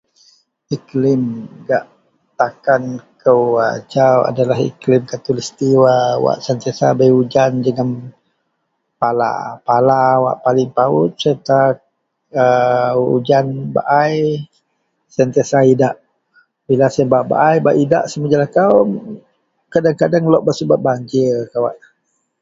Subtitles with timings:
[0.75, 1.23] iklim
[1.67, 1.83] gak
[2.39, 2.83] takan
[3.23, 3.41] kou
[3.77, 7.89] ajau adalah iklim khatulistiwa wak sentiasa bei ujan jegum
[9.01, 9.33] pala,
[9.67, 11.59] pala wak paling payut serta
[12.43, 12.45] a
[13.15, 13.45] ujan
[13.75, 14.17] baai
[15.15, 15.95] sentiasa idak,
[16.67, 18.73] bila siyen bak baai bak idak sama jelakau
[19.73, 21.75] kadeng-kadeng lok bak subet banjir kawak